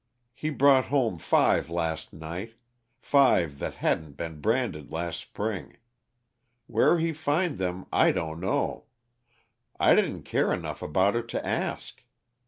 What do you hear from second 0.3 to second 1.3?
He brought home